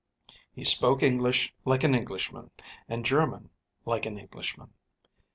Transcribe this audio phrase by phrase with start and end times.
[0.51, 2.49] He spoke English like an Englishman
[2.89, 3.51] and German
[3.85, 4.73] like an Englishman.